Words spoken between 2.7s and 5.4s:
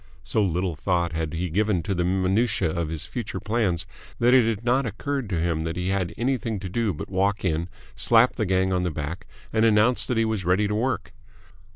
of his future plans that it had not occurred to